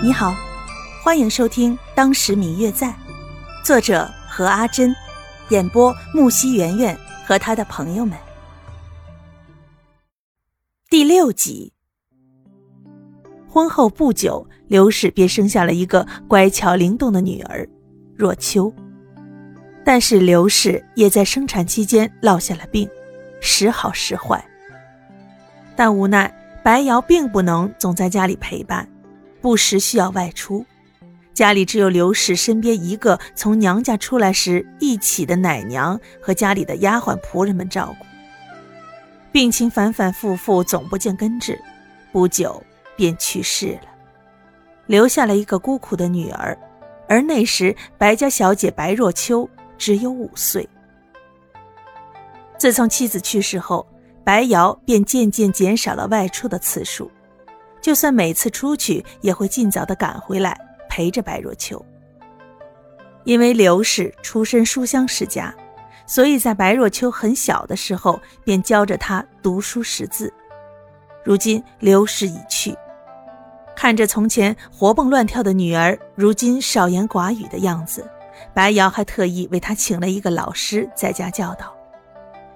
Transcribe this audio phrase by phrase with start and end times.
[0.00, 0.32] 你好，
[1.02, 2.86] 欢迎收听《当时明月在》，
[3.64, 4.94] 作者何阿珍，
[5.48, 8.16] 演播木西圆圆和他的朋友们。
[10.88, 11.72] 第六集，
[13.48, 17.68] 婚后不久，刘氏便生下了一个乖巧灵动的女儿
[18.14, 18.72] 若秋。
[19.84, 22.88] 但是刘氏也在生产期间落下了病，
[23.40, 24.42] 时好时坏。
[25.74, 28.88] 但无奈白瑶并不能总在家里陪伴。
[29.40, 30.64] 不时需要外出，
[31.32, 38.04] 家里只有刘氏身边一个从娘家出来时一起的奶娘和家里的丫鬟仆人们照顾。
[39.30, 41.58] 病情反反复复，总不见根治，
[42.10, 42.60] 不久
[42.96, 43.88] 便去世了，
[44.86, 46.58] 留下了一个孤苦的女儿。
[47.06, 50.68] 而那时白家小姐白若秋只有五岁。
[52.58, 53.86] 自从妻子去世后，
[54.24, 57.10] 白瑶便渐渐减少了外出的次数。
[57.80, 61.84] 就算每次出去，也会尽早的赶回来陪着白若秋。
[63.24, 65.54] 因为刘氏出身书香世家，
[66.06, 70.32] 所以在白若秋很小的时候便教着她读书识字。
[71.24, 72.74] 如今刘氏已去，
[73.76, 78.08] 看着从前活蹦乱跳的女儿，如今少言寡语的样子，
[78.54, 81.76] 白瑶还特意为她请了一个老师在家教导，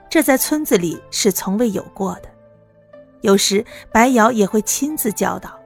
[0.08, 2.28] 这在村子里是从未有过的。
[3.22, 5.58] 有时白瑶也会亲自教导，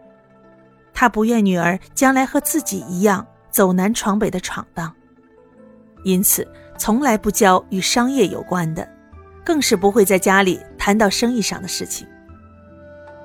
[0.95, 4.95] 她不愿女儿将来和自己一样走南闯北的闯荡，
[6.05, 6.47] 因此
[6.79, 8.89] 从来不教与商业有关的，
[9.45, 12.07] 更是不会在家里谈到生意上的事情。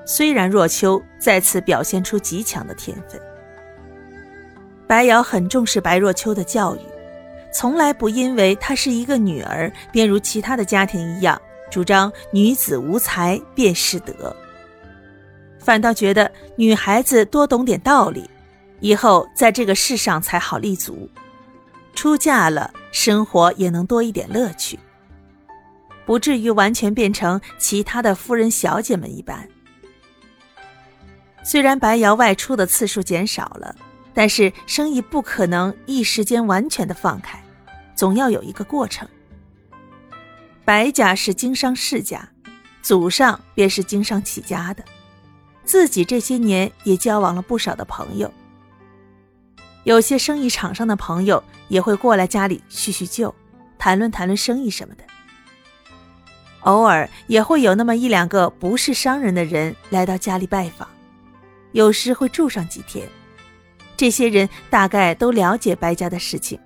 [0.06, 3.22] 虽然若秋再次表现出极强的天分，
[4.88, 6.80] 白瑶很重视白若秋的教育，
[7.54, 11.40] 从来不因为她是一个女儿，便如其他的家庭一样。
[11.72, 14.36] 主张女子无才便是德，
[15.58, 18.30] 反倒觉得女孩子多懂点道理，
[18.82, 21.10] 以后在这个世上才好立足，
[21.96, 24.78] 出嫁了生活也能多一点乐趣，
[26.06, 29.48] 不至于完全变成其他的夫人小姐们一般。
[31.44, 33.74] 虽然白瑶外出的次数减少了，
[34.14, 37.42] 但是生意不可能一时间完全的放开，
[37.96, 39.08] 总要有一个过程。
[40.64, 42.30] 白家是经商世家，
[42.82, 44.84] 祖上便是经商起家的，
[45.66, 48.32] 自己这些年也交往了不少的朋友。
[49.84, 53.34] 有些生意场上的朋友也会过来家里叙叙旧，
[53.80, 55.04] 谈论谈论生意什么的。
[56.62, 60.88] 偶尔也会有那么一两个不是商人的人来到家里拜访，
[61.72, 63.10] 有时会住上几天。
[63.98, 66.60] 这些人大概都了解白家的事情，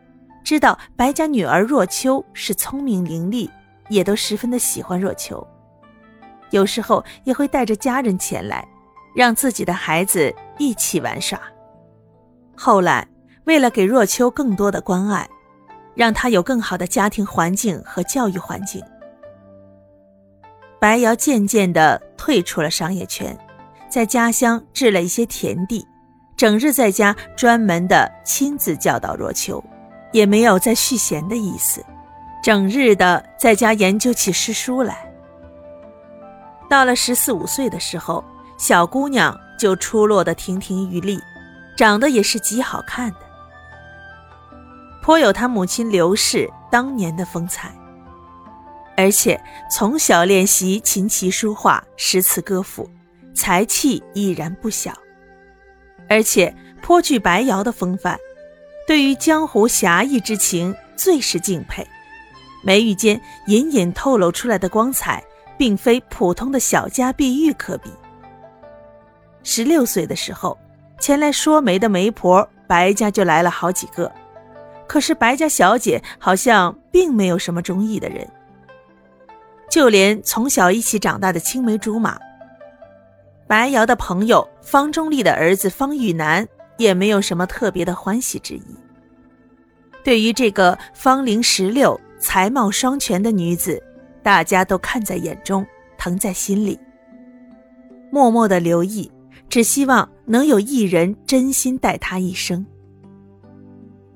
[0.44, 3.50] 知道白家女儿若秋是聪明伶俐。
[3.90, 5.46] 也都十分的喜欢若秋，
[6.52, 8.68] 有时候也会带着家人前来，
[9.16, 11.40] 让自己的孩子一起玩耍。
[12.56, 13.08] 后来，
[13.44, 15.30] 为了给若秋更多的关爱，
[15.94, 18.82] 让她有更好的家庭环境和教育环境，
[20.80, 23.38] 白瑶渐渐的退出了商业圈，
[23.90, 25.86] 在家乡置了一些田地，
[26.36, 29.64] 整日在家专门的亲自教导若秋，
[30.12, 31.86] 也没有再续弦的意思。
[32.46, 35.12] 整日的在家研究起诗书来。
[36.70, 38.24] 到了十四五岁的时候，
[38.56, 41.20] 小姑娘就出落得亭亭玉立，
[41.76, 43.18] 长得也是极好看的，
[45.02, 47.74] 颇有她母亲刘氏当年的风采。
[48.96, 49.42] 而且
[49.72, 52.88] 从小练习琴棋书画、诗词歌赋，
[53.34, 54.94] 才气已然不小，
[56.08, 58.20] 而且颇具白瑶的风范，
[58.86, 61.84] 对于江湖侠义之情最是敬佩。
[62.66, 65.24] 眉宇间隐隐透露出来的光彩，
[65.56, 67.92] 并非普通的小家碧玉可比。
[69.44, 70.58] 十六岁的时候，
[71.00, 74.12] 前来说媒的媒婆白家就来了好几个，
[74.88, 78.28] 可是白家小姐好像并没有什么中意的人，
[79.70, 82.18] 就连从小一起长大的青梅竹马
[83.46, 86.48] 白瑶的朋友方中立的儿子方玉楠，
[86.78, 88.76] 也没有什么特别的欢喜之意。
[90.04, 92.02] 对于这个芳龄十六。
[92.20, 93.82] 才貌双全的女子，
[94.24, 95.66] 大家都看在眼中，
[95.98, 96.80] 疼在心里，
[98.12, 99.12] 默默的留意，
[99.50, 102.66] 只希望能有一人真心待她一生。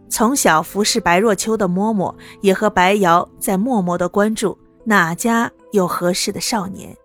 [0.10, 6.96] 从小服侍白若秋的嬷嬷，也和白瑶在默默的关注哪家有合适的少年。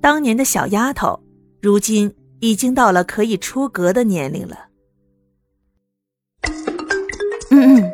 [0.00, 1.18] 当年的小丫头，
[1.62, 4.58] 如今已经到了可以出阁的年龄了。
[7.50, 7.93] 嗯嗯。